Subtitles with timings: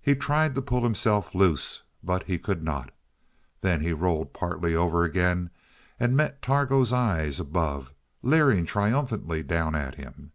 [0.00, 2.90] He tried to pull himself loose, but could not.
[3.60, 5.50] Then he rolled partly over again,
[6.00, 7.92] and met Targo's eyes above,
[8.24, 10.32] leering triumphantly down at him.